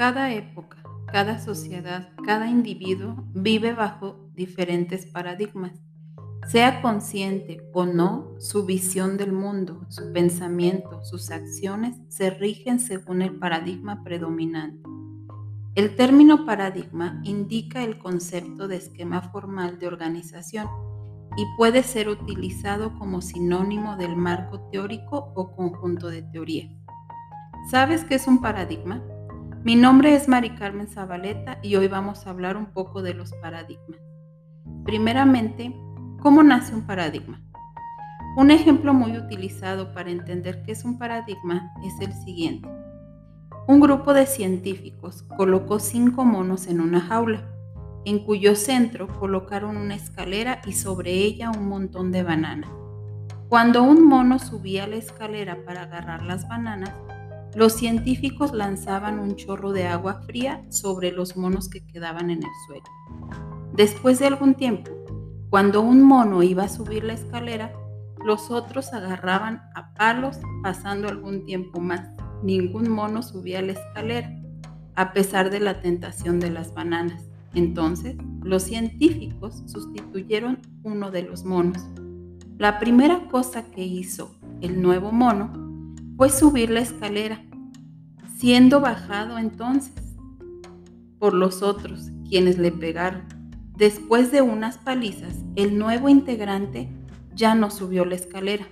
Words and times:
Cada 0.00 0.32
época, 0.32 0.78
cada 1.12 1.38
sociedad, 1.38 2.08
cada 2.24 2.48
individuo 2.48 3.22
vive 3.34 3.74
bajo 3.74 4.30
diferentes 4.32 5.04
paradigmas. 5.04 5.72
Sea 6.48 6.80
consciente 6.80 7.60
o 7.74 7.84
no, 7.84 8.34
su 8.38 8.64
visión 8.64 9.18
del 9.18 9.32
mundo, 9.32 9.84
su 9.90 10.10
pensamiento, 10.14 11.04
sus 11.04 11.30
acciones 11.30 11.98
se 12.08 12.30
rigen 12.30 12.80
según 12.80 13.20
el 13.20 13.38
paradigma 13.38 14.02
predominante. 14.02 14.88
El 15.74 15.94
término 15.96 16.46
paradigma 16.46 17.20
indica 17.22 17.84
el 17.84 17.98
concepto 17.98 18.68
de 18.68 18.76
esquema 18.76 19.20
formal 19.20 19.78
de 19.78 19.86
organización 19.86 20.66
y 21.36 21.44
puede 21.58 21.82
ser 21.82 22.08
utilizado 22.08 22.98
como 22.98 23.20
sinónimo 23.20 23.98
del 23.98 24.16
marco 24.16 24.60
teórico 24.72 25.34
o 25.36 25.54
conjunto 25.54 26.08
de 26.08 26.22
teorías. 26.22 26.70
¿Sabes 27.70 28.02
qué 28.04 28.14
es 28.14 28.26
un 28.26 28.40
paradigma? 28.40 29.02
Mi 29.62 29.76
nombre 29.76 30.14
es 30.14 30.26
Mari 30.26 30.54
Carmen 30.54 30.86
Zabaleta 30.86 31.58
y 31.62 31.76
hoy 31.76 31.86
vamos 31.86 32.26
a 32.26 32.30
hablar 32.30 32.56
un 32.56 32.72
poco 32.72 33.02
de 33.02 33.12
los 33.12 33.34
paradigmas. 33.42 34.00
Primeramente, 34.86 35.78
¿cómo 36.22 36.42
nace 36.42 36.74
un 36.74 36.86
paradigma? 36.86 37.42
Un 38.38 38.50
ejemplo 38.50 38.94
muy 38.94 39.18
utilizado 39.18 39.92
para 39.92 40.10
entender 40.10 40.62
qué 40.62 40.72
es 40.72 40.82
un 40.86 40.98
paradigma 40.98 41.74
es 41.84 42.00
el 42.00 42.14
siguiente. 42.14 42.70
Un 43.68 43.80
grupo 43.80 44.14
de 44.14 44.24
científicos 44.24 45.24
colocó 45.36 45.78
cinco 45.78 46.24
monos 46.24 46.66
en 46.66 46.80
una 46.80 47.02
jaula, 47.02 47.46
en 48.06 48.24
cuyo 48.24 48.56
centro 48.56 49.08
colocaron 49.08 49.76
una 49.76 49.94
escalera 49.94 50.62
y 50.64 50.72
sobre 50.72 51.12
ella 51.12 51.50
un 51.50 51.68
montón 51.68 52.12
de 52.12 52.22
bananas. 52.22 52.70
Cuando 53.50 53.82
un 53.82 54.08
mono 54.08 54.38
subía 54.38 54.86
la 54.86 54.96
escalera 54.96 55.58
para 55.66 55.82
agarrar 55.82 56.22
las 56.22 56.48
bananas, 56.48 56.94
los 57.54 57.72
científicos 57.72 58.52
lanzaban 58.52 59.18
un 59.18 59.36
chorro 59.36 59.72
de 59.72 59.86
agua 59.86 60.22
fría 60.22 60.64
sobre 60.68 61.10
los 61.10 61.36
monos 61.36 61.68
que 61.68 61.84
quedaban 61.84 62.30
en 62.30 62.38
el 62.38 62.50
suelo. 62.66 62.84
Después 63.72 64.18
de 64.18 64.26
algún 64.26 64.54
tiempo, 64.54 64.90
cuando 65.48 65.80
un 65.80 66.02
mono 66.02 66.42
iba 66.44 66.64
a 66.64 66.68
subir 66.68 67.02
la 67.02 67.14
escalera, 67.14 67.72
los 68.24 68.50
otros 68.50 68.92
agarraban 68.92 69.62
a 69.74 69.94
palos 69.94 70.38
pasando 70.62 71.08
algún 71.08 71.44
tiempo 71.44 71.80
más. 71.80 72.08
Ningún 72.42 72.88
mono 72.88 73.22
subía 73.22 73.62
la 73.62 73.72
escalera, 73.72 74.30
a 74.94 75.12
pesar 75.12 75.50
de 75.50 75.60
la 75.60 75.80
tentación 75.80 76.38
de 76.38 76.50
las 76.50 76.72
bananas. 76.72 77.28
Entonces, 77.54 78.16
los 78.42 78.62
científicos 78.62 79.62
sustituyeron 79.66 80.60
uno 80.84 81.10
de 81.10 81.22
los 81.22 81.44
monos. 81.44 81.84
La 82.58 82.78
primera 82.78 83.26
cosa 83.28 83.64
que 83.70 83.82
hizo 83.82 84.36
el 84.60 84.80
nuevo 84.80 85.10
mono 85.10 85.69
fue 86.20 86.28
subir 86.28 86.68
la 86.68 86.80
escalera, 86.80 87.42
siendo 88.36 88.82
bajado 88.82 89.38
entonces 89.38 90.18
por 91.18 91.32
los 91.32 91.62
otros, 91.62 92.10
quienes 92.28 92.58
le 92.58 92.70
pegaron. 92.72 93.22
Después 93.74 94.30
de 94.30 94.42
unas 94.42 94.76
palizas, 94.76 95.34
el 95.56 95.78
nuevo 95.78 96.10
integrante 96.10 96.90
ya 97.34 97.54
no 97.54 97.70
subió 97.70 98.04
la 98.04 98.16
escalera. 98.16 98.66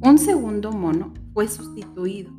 Un 0.00 0.16
segundo 0.16 0.72
mono 0.72 1.12
fue 1.34 1.46
sustituido 1.46 2.32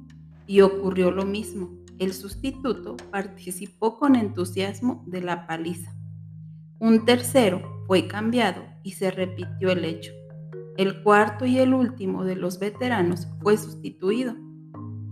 y 0.47 0.61
ocurrió 0.61 1.11
lo 1.11 1.25
mismo. 1.25 1.69
El 1.99 2.11
sustituto 2.11 2.97
participó 3.11 3.99
con 3.99 4.15
entusiasmo 4.15 5.03
de 5.05 5.21
la 5.21 5.45
paliza. 5.45 5.93
Un 6.79 7.05
tercero 7.05 7.83
fue 7.85 8.07
cambiado 8.07 8.63
y 8.81 8.93
se 8.93 9.11
repitió 9.11 9.69
el 9.69 9.85
hecho. 9.85 10.11
El 10.77 11.03
cuarto 11.03 11.45
y 11.45 11.59
el 11.59 11.73
último 11.73 12.23
de 12.23 12.35
los 12.35 12.59
veteranos 12.59 13.27
fue 13.41 13.57
sustituido. 13.57 14.35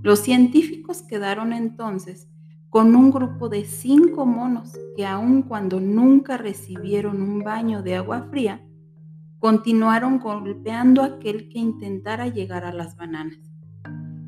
Los 0.01 0.19
científicos 0.19 1.03
quedaron 1.03 1.53
entonces 1.53 2.27
con 2.69 2.95
un 2.95 3.11
grupo 3.11 3.49
de 3.49 3.65
cinco 3.65 4.25
monos 4.25 4.73
que 4.95 5.05
aun 5.05 5.43
cuando 5.43 5.79
nunca 5.79 6.37
recibieron 6.37 7.21
un 7.21 7.43
baño 7.43 7.83
de 7.83 7.97
agua 7.97 8.27
fría, 8.31 8.65
continuaron 9.39 10.19
golpeando 10.19 11.01
a 11.01 11.07
aquel 11.07 11.49
que 11.49 11.59
intentara 11.59 12.27
llegar 12.27 12.63
a 12.63 12.71
las 12.71 12.95
bananas. 12.95 13.39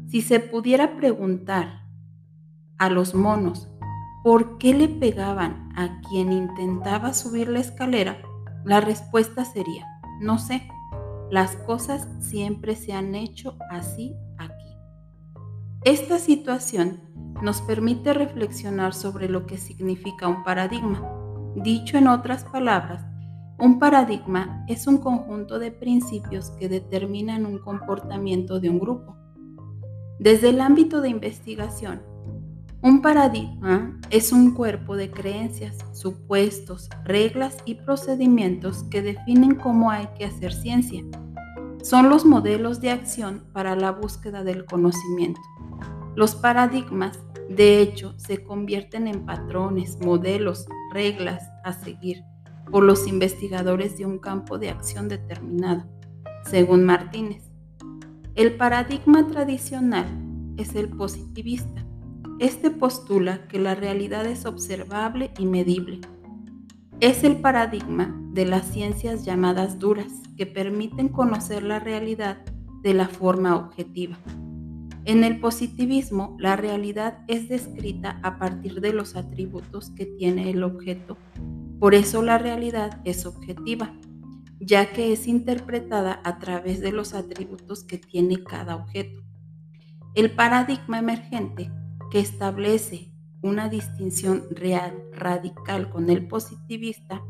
Si 0.08 0.22
se 0.22 0.40
pudiera 0.40 0.98
preguntar 0.98 1.88
a 2.78 2.90
los 2.90 3.16
monos 3.16 3.70
por 4.24 4.58
qué 4.58 4.74
le 4.74 4.88
pegaban 4.88 5.70
a 5.76 6.02
quien 6.02 6.32
intentaba 6.32 7.14
subir 7.14 7.48
la 7.48 7.60
escalera, 7.60 8.18
la 8.66 8.82
respuesta 8.82 9.46
sería, 9.46 9.88
no 10.20 10.38
sé. 10.38 10.68
Las 11.34 11.56
cosas 11.56 12.08
siempre 12.20 12.76
se 12.76 12.94
han 12.94 13.16
hecho 13.16 13.58
así 13.72 14.16
aquí. 14.38 14.78
Esta 15.84 16.20
situación 16.20 17.02
nos 17.42 17.60
permite 17.64 18.14
reflexionar 18.14 18.94
sobre 18.94 19.28
lo 19.28 19.48
que 19.48 19.58
significa 19.58 20.28
un 20.28 20.44
paradigma. 20.44 21.02
Dicho 21.56 21.98
en 21.98 22.08
otras 22.08 22.44
palabras, 22.44 23.04
un 23.58 23.80
paradigma 23.80 24.64
es 24.68 24.86
un 24.86 25.00
conjunto 25.00 25.58
de 25.58 25.72
principios 25.72 26.52
que 26.52 26.70
determinan 26.70 27.48
un 27.48 27.58
comportamiento 27.58 28.60
de 28.60 28.70
un 28.70 28.78
grupo. 28.78 29.18
Desde 30.20 30.50
el 30.50 30.62
ámbito 30.62 31.02
de 31.02 31.10
investigación, 31.10 32.04
un 32.84 33.02
paradigma 33.02 34.00
es 34.12 34.32
un 34.32 34.54
cuerpo 34.54 34.96
de 34.96 35.10
creencias, 35.10 35.78
supuestos, 35.94 36.90
reglas 37.06 37.58
y 37.66 37.74
procedimientos 37.74 38.84
que 38.92 39.02
definen 39.02 39.56
cómo 39.56 39.90
hay 39.90 40.10
que 40.16 40.26
hacer 40.26 40.54
ciencia. 40.54 41.04
Son 41.84 42.10
los 42.10 42.26
modelos 42.26 42.82
de 42.82 42.90
acción 42.90 43.44
para 43.54 43.76
la 43.76 43.92
búsqueda 43.92 44.44
del 44.44 44.66
conocimiento. 44.66 45.40
Los 46.16 46.34
paradigmas, 46.34 47.20
de 47.48 47.80
hecho, 47.82 48.18
se 48.18 48.44
convierten 48.44 49.08
en 49.08 49.26
patrones, 49.26 50.00
modelos, 50.04 50.66
reglas 50.92 51.44
a 51.64 51.74
seguir 51.74 52.24
por 52.72 52.84
los 52.84 53.08
investigadores 53.08 53.98
de 54.00 54.08
un 54.08 54.18
campo 54.18 54.58
de 54.58 54.72
acción 54.72 55.08
determinado, 55.08 55.84
según 56.50 56.84
Martínez. 56.84 57.44
El 58.34 58.58
paradigma 58.58 59.28
tradicional 59.28 60.08
es 60.58 60.74
el 60.74 60.90
positivista 60.90 61.84
este 62.40 62.72
postula 62.72 63.48
que 63.48 63.60
la 63.60 63.76
realidad 63.76 64.26
es 64.26 64.46
observable 64.46 65.32
y 65.38 65.46
medible. 65.46 66.02
Es 67.00 67.24
el 67.24 67.38
paradigma 67.38 68.20
de 68.34 68.46
las 68.46 68.66
ciencias 68.66 69.24
llamadas 69.24 69.78
duras 69.78 70.12
que 70.36 70.48
permiten 70.48 71.08
conocer 71.08 71.62
la 71.62 71.80
realidad 71.80 72.40
de 72.82 72.96
la 72.96 73.08
forma 73.08 73.56
objetiva. 73.56 74.18
En 75.06 75.24
el 75.24 75.40
positivismo, 75.40 76.36
la 76.40 76.56
realidad 76.56 77.20
es 77.28 77.48
descrita 77.48 78.20
a 78.24 78.40
partir 78.40 78.82
de 78.82 78.92
los 78.92 79.16
atributos 79.16 79.92
que 79.92 80.08
tiene 80.08 80.50
el 80.50 80.64
objeto. 80.64 81.18
Por 81.80 81.94
eso 81.94 82.24
la 82.24 82.40
realidad 82.40 83.02
es 83.04 83.28
objetiva, 83.28 83.94
ya 84.60 84.92
que 84.92 85.14
es 85.14 85.28
interpretada 85.28 86.20
a 86.24 86.40
través 86.40 86.80
de 86.80 86.92
los 86.92 87.14
atributos 87.14 87.84
que 87.84 88.00
tiene 88.00 88.44
cada 88.44 88.76
objeto. 88.76 89.22
El 90.16 90.32
paradigma 90.32 90.98
emergente 90.98 91.72
que 92.10 92.20
establece 92.20 93.12
una 93.44 93.70
distinción 93.70 94.46
real, 94.52 95.04
radical 95.12 95.90
con 95.90 96.10
el 96.10 96.28
positivista, 96.28 97.22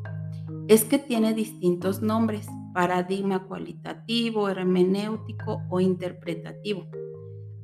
es 0.67 0.85
que 0.85 0.99
tiene 0.99 1.33
distintos 1.33 2.01
nombres, 2.01 2.47
paradigma 2.73 3.45
cualitativo, 3.47 4.49
hermenéutico 4.49 5.61
o 5.69 5.79
interpretativo. 5.79 6.87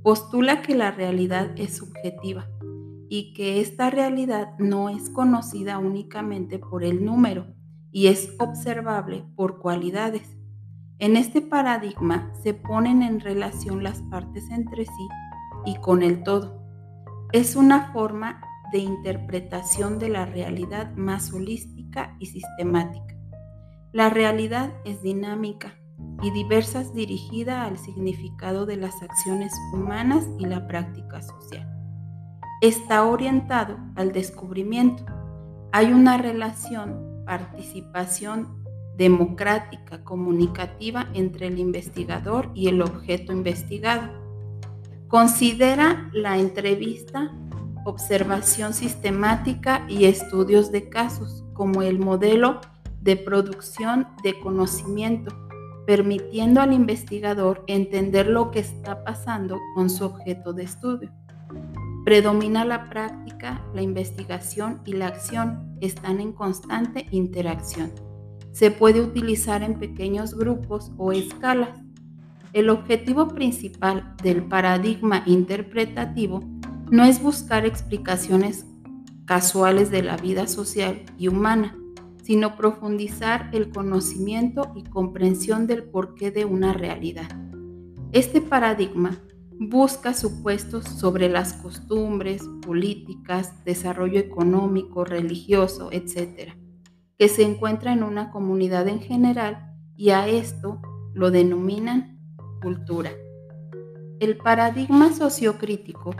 Postula 0.03 0.61
que 0.61 0.75
la 0.75 0.91
realidad 0.91 1.51
es 1.57 1.77
subjetiva 1.77 2.47
y 3.09 3.33
que 3.33 3.59
esta 3.59 3.89
realidad 3.89 4.57
no 4.59 4.89
es 4.89 5.09
conocida 5.09 5.77
únicamente 5.77 6.59
por 6.59 6.83
el 6.83 7.03
número 7.03 7.47
y 7.91 8.07
es 8.07 8.35
observable 8.39 9.25
por 9.35 9.59
cualidades. 9.59 10.37
En 10.99 11.15
este 11.15 11.41
paradigma 11.41 12.31
se 12.43 12.53
ponen 12.53 13.01
en 13.01 13.19
relación 13.19 13.83
las 13.83 14.01
partes 14.03 14.49
entre 14.51 14.85
sí 14.85 15.07
y 15.65 15.75
con 15.77 16.03
el 16.03 16.23
todo 16.23 16.59
es 17.31 17.55
una 17.55 17.91
forma 17.93 18.41
de 18.71 18.79
interpretación 18.79 19.99
de 19.99 20.09
la 20.09 20.25
realidad 20.25 20.93
más 20.95 21.33
holística 21.33 22.15
y 22.19 22.27
sistemática. 22.27 23.15
La 23.91 24.09
realidad 24.09 24.73
es 24.85 25.01
dinámica 25.01 25.75
y 26.21 26.31
diversas 26.31 26.93
dirigida 26.93 27.65
al 27.65 27.77
significado 27.77 28.65
de 28.65 28.77
las 28.77 29.01
acciones 29.01 29.53
humanas 29.73 30.27
y 30.37 30.45
la 30.45 30.67
práctica 30.67 31.21
social. 31.21 31.67
Está 32.61 33.05
orientado 33.05 33.77
al 33.95 34.11
descubrimiento. 34.11 35.05
Hay 35.71 35.91
una 35.91 36.17
relación, 36.17 37.23
participación 37.25 38.63
democrática, 38.97 40.03
comunicativa 40.03 41.09
entre 41.13 41.47
el 41.47 41.57
investigador 41.57 42.51
y 42.53 42.67
el 42.67 42.81
objeto 42.81 43.31
investigado 43.31 44.19
Considera 45.09 46.07
la 46.13 46.37
entrevista, 46.37 47.31
observación 47.85 48.73
sistemática 48.73 49.85
y 49.87 50.05
estudios 50.05 50.71
de 50.71 50.89
casos 50.89 51.43
como 51.53 51.81
el 51.81 51.99
modelo 51.99 52.61
de 53.01 53.15
producción 53.15 54.07
de 54.23 54.39
conocimiento, 54.39 55.35
permitiendo 55.85 56.61
al 56.61 56.73
investigador 56.73 57.63
entender 57.67 58.27
lo 58.27 58.51
que 58.51 58.59
está 58.59 59.03
pasando 59.03 59.57
con 59.75 59.89
su 59.89 60.05
objeto 60.05 60.53
de 60.53 60.63
estudio. 60.63 61.11
Predomina 62.05 62.65
la 62.65 62.89
práctica, 62.89 63.61
la 63.73 63.81
investigación 63.81 64.81
y 64.85 64.93
la 64.93 65.07
acción. 65.07 65.77
Están 65.81 66.19
en 66.19 66.33
constante 66.33 67.07
interacción. 67.11 67.91
Se 68.51 68.71
puede 68.71 69.01
utilizar 69.01 69.63
en 69.63 69.79
pequeños 69.79 70.35
grupos 70.35 70.91
o 70.97 71.11
escalas. 71.11 71.69
El 72.51 72.69
objetivo 72.69 73.27
principal 73.27 74.15
del 74.23 74.43
paradigma 74.43 75.23
interpretativo 75.25 76.41
no 76.91 77.03
es 77.03 77.21
buscar 77.21 77.65
explicaciones 77.65 78.65
casuales 79.25 79.91
de 79.91 80.01
la 80.01 80.17
vida 80.17 80.47
social 80.47 81.03
y 81.17 81.27
humana, 81.27 81.77
sino 82.23 82.55
profundizar 82.55 83.49
el 83.53 83.69
conocimiento 83.69 84.71
y 84.75 84.83
comprensión 84.83 85.67
del 85.67 85.83
porqué 85.83 86.31
de 86.31 86.45
una 86.45 86.73
realidad. 86.73 87.29
Este 88.11 88.41
paradigma 88.41 89.19
busca 89.59 90.13
supuestos 90.15 90.85
sobre 90.85 91.29
las 91.29 91.53
costumbres, 91.53 92.43
políticas, 92.65 93.63
desarrollo 93.65 94.19
económico, 94.19 95.05
religioso, 95.05 95.89
etc., 95.91 96.53
que 97.17 97.27
se 97.27 97.43
encuentra 97.43 97.93
en 97.93 98.01
una 98.01 98.31
comunidad 98.31 98.87
en 98.87 99.01
general 99.01 99.75
y 99.95 100.09
a 100.11 100.27
esto 100.27 100.81
lo 101.13 101.29
denominan 101.29 102.19
cultura. 102.61 103.11
El 104.19 104.37
paradigma 104.37 105.13
sociocrítico 105.13 106.15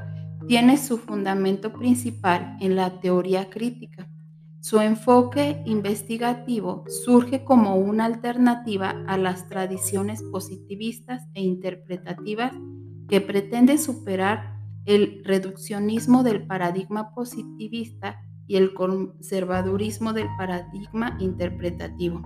tiene 0.50 0.80
su 0.80 0.98
fundamento 0.98 1.72
principal 1.74 2.58
en 2.60 2.76
la 2.76 3.00
teoría 3.02 3.52
crítica. 3.52 4.10
Su 4.62 4.80
enfoque 4.82 5.62
investigativo 5.68 6.86
surge 7.06 7.44
como 7.44 7.76
una 7.76 8.06
alternativa 8.06 8.96
a 9.06 9.20
las 9.20 9.48
tradiciones 9.48 10.24
positivistas 10.24 11.22
e 11.36 11.44
interpretativas 11.44 12.52
que 13.08 13.22
pretende 13.22 13.78
superar 13.78 14.58
el 14.86 15.22
reduccionismo 15.24 16.24
del 16.24 16.48
paradigma 16.48 17.14
positivista 17.14 18.20
y 18.48 18.56
el 18.56 18.74
conservadurismo 18.74 20.14
del 20.14 20.30
paradigma 20.36 21.16
interpretativo. 21.20 22.24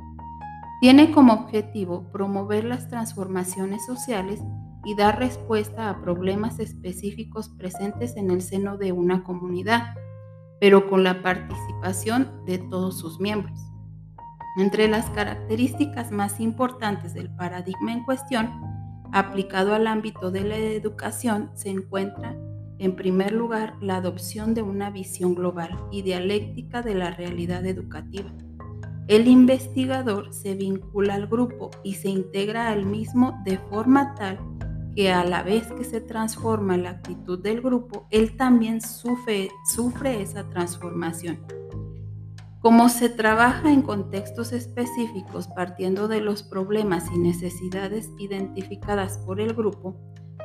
Tiene 0.79 1.11
como 1.11 1.33
objetivo 1.33 2.09
promover 2.13 2.63
las 2.63 2.87
transformaciones 2.87 3.85
sociales 3.85 4.39
y 4.85 4.95
dar 4.95 5.19
respuesta 5.19 5.89
a 5.89 6.01
problemas 6.01 6.59
específicos 6.59 7.49
presentes 7.49 8.17
en 8.17 8.31
el 8.31 8.41
seno 8.41 8.77
de 8.77 8.91
una 8.91 9.23
comunidad, 9.23 9.95
pero 10.59 10.89
con 10.89 11.03
la 11.03 11.21
participación 11.21 12.45
de 12.45 12.57
todos 12.57 12.97
sus 12.97 13.19
miembros. 13.19 13.59
Entre 14.57 14.87
las 14.87 15.09
características 15.09 16.11
más 16.11 16.39
importantes 16.39 17.13
del 17.13 17.33
paradigma 17.35 17.93
en 17.93 18.03
cuestión, 18.03 18.49
aplicado 19.11 19.73
al 19.73 19.87
ámbito 19.87 20.31
de 20.31 20.41
la 20.41 20.57
educación, 20.57 21.51
se 21.53 21.69
encuentra, 21.69 22.35
en 22.77 22.95
primer 22.95 23.31
lugar, 23.31 23.75
la 23.81 23.97
adopción 23.97 24.53
de 24.53 24.61
una 24.61 24.89
visión 24.89 25.35
global 25.35 25.87
y 25.91 26.01
dialéctica 26.01 26.81
de 26.81 26.95
la 26.95 27.11
realidad 27.11 27.65
educativa. 27.65 28.31
El 29.07 29.27
investigador 29.27 30.33
se 30.33 30.55
vincula 30.55 31.15
al 31.15 31.27
grupo 31.27 31.71
y 31.83 31.95
se 31.95 32.09
integra 32.09 32.69
al 32.69 32.85
mismo 32.85 33.41
de 33.43 33.57
forma 33.57 34.15
tal 34.15 34.39
que 34.95 35.11
a 35.11 35.23
la 35.23 35.43
vez 35.43 35.71
que 35.73 35.83
se 35.83 36.01
transforma 36.01 36.77
la 36.77 36.91
actitud 36.91 37.39
del 37.39 37.61
grupo, 37.61 38.07
él 38.11 38.37
también 38.37 38.81
sufre, 38.81 39.49
sufre 39.65 40.21
esa 40.21 40.49
transformación. 40.49 41.39
Como 42.59 42.87
se 42.87 43.09
trabaja 43.09 43.73
en 43.73 43.81
contextos 43.81 44.53
específicos 44.53 45.47
partiendo 45.49 46.07
de 46.07 46.21
los 46.21 46.43
problemas 46.43 47.11
y 47.13 47.17
necesidades 47.17 48.09
identificadas 48.17 49.17
por 49.17 49.41
el 49.41 49.53
grupo, 49.53 49.99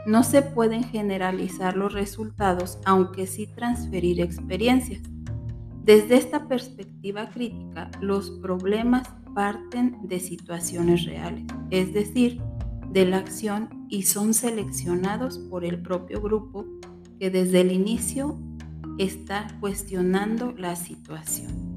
no 0.06 0.24
se 0.24 0.42
pueden 0.42 0.82
generalizar 0.82 1.76
los 1.76 1.92
resultados, 1.92 2.80
aunque 2.84 3.26
sí 3.26 3.46
transferir 3.46 4.20
experiencias. 4.20 5.02
Desde 5.84 6.16
esta 6.16 6.48
perspectiva 6.48 7.28
crítica, 7.28 7.90
los 8.00 8.30
problemas 8.40 9.08
parten 9.34 9.98
de 10.02 10.18
situaciones 10.18 11.04
reales, 11.04 11.44
es 11.70 11.92
decir, 11.92 12.42
de 12.90 13.04
la 13.04 13.18
acción 13.18 13.86
y 13.88 14.02
son 14.02 14.34
seleccionados 14.34 15.38
por 15.38 15.64
el 15.64 15.80
propio 15.82 16.20
grupo 16.20 16.66
que 17.18 17.30
desde 17.30 17.60
el 17.60 17.72
inicio 17.72 18.38
está 18.98 19.48
cuestionando 19.60 20.52
la 20.52 20.76
situación. 20.76 21.67